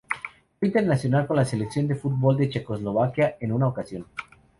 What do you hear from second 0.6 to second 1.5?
internacional con la